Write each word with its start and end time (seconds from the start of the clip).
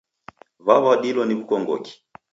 Waw'adilo 0.65 1.21
ni 1.25 1.33
w'ukongoki? 1.37 1.93